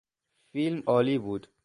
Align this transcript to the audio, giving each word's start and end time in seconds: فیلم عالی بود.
فیلم 0.51 0.83
عالی 0.87 1.17
بود. 1.17 1.47